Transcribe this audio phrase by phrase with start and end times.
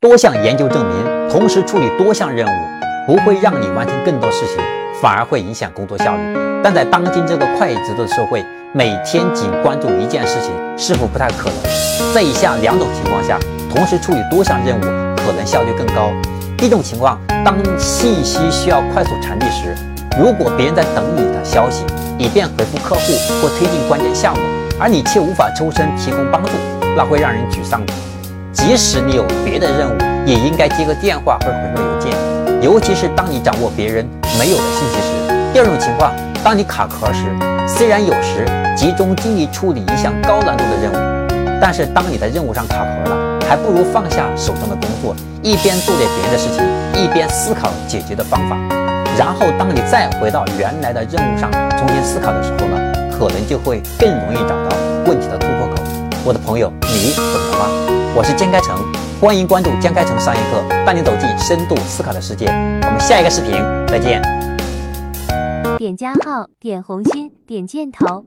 [0.00, 2.50] 多项研究证明，同时处理多项任务
[3.06, 4.56] 不会让你完成更多事情，
[4.98, 6.22] 反而会影响工作效率。
[6.64, 8.42] 但在当今这个快节奏的社会，
[8.72, 12.14] 每天仅关注一件事情是否不太可能？
[12.14, 14.80] 在以下两种情况下，同时处理多项任务
[15.18, 16.10] 可能效率更高。
[16.62, 19.74] 一种情况，当信息需要快速传递时，
[20.18, 21.84] 如果别人在等你的消息，
[22.16, 23.12] 以便回复客户
[23.42, 24.40] 或推进关键项目，
[24.78, 26.52] 而你却无法抽身提供帮助，
[26.96, 27.92] 那会让人沮丧的。
[28.60, 32.12] 即使你有别的任务，也应该接个电话或者回个邮件，
[32.60, 34.06] 尤其是当你掌握别人
[34.38, 35.08] 没有的信息时。
[35.52, 36.12] 第二种情况，
[36.44, 37.24] 当你卡壳时，
[37.66, 38.46] 虽然有时
[38.76, 46.62] 集中精力处理一项高难度的任务，但是当你在任务上卡壳了，还不如放下手中的工作，一边做点别的事情，
[47.02, 48.56] 一边思考解决的方法。
[49.18, 52.78] 然后，当你再回到原来的任务上重新思考的时候呢，
[53.10, 55.82] 可能就会更容易找到问题的突破口。
[56.24, 57.99] 我的朋友，你懂了吗？
[58.12, 58.76] 我是江开成，
[59.20, 62.46] 欢迎关注江开成商业课，带你走进深度思考的世界。
[62.46, 63.52] 我们下一个视频
[63.86, 64.20] 再见。
[65.78, 68.24] 点加号，点红心，点箭头。